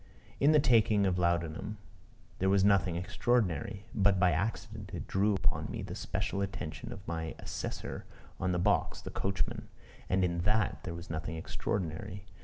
In 0.39 0.51
the 0.51 0.59
taking 0.59 1.05
of 1.05 1.19
laudanum 1.19 1.77
there 2.39 2.49
was 2.49 2.63
nothing 2.65 2.95
extraordinary. 2.95 3.85
But 3.93 4.19
by 4.19 4.31
accident 4.31 4.95
it 4.95 5.05
drew 5.07 5.35
upon 5.35 5.69
me 5.69 5.83
the 5.83 5.93
special 5.93 6.41
attention 6.41 6.91
of 6.91 7.07
my 7.07 7.35
assessor 7.37 8.05
on 8.39 8.51
the 8.51 8.57
box, 8.57 8.99
the 8.99 9.11
coachman. 9.11 9.67
And 10.09 10.23
in 10.23 10.39
that 10.39 10.79
there 10.85 10.95
was 10.95 11.11
nothing 11.11 11.35
extraordinary. 11.35 12.25